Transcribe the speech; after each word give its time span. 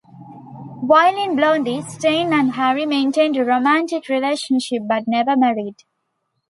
While 0.81 1.15
in 1.23 1.35
Blondie, 1.35 1.83
Stein 1.83 2.33
and 2.33 2.53
Harry 2.53 2.87
maintained 2.87 3.37
a 3.37 3.45
romantic 3.45 4.09
relationship 4.09 4.81
but 4.87 5.03
never 5.05 5.37
married. 5.37 5.83